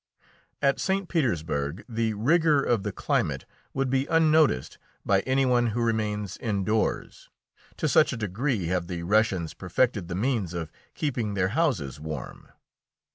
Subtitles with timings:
[0.63, 1.07] At St.
[1.07, 7.29] Petersburg the rigour of the climate would be unnoticed by any one who remains indoors,
[7.77, 12.47] to such a degree have the Russians perfected the means of keeping their houses warm.